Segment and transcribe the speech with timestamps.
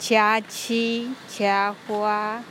[0.00, 2.42] 车市车花。